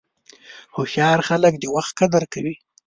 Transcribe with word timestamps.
هوښیار 0.75 1.19
خلک 1.27 1.53
د 1.59 1.65
وخت 1.75 1.91
قدر 1.99 2.23
کوي. 2.33 2.55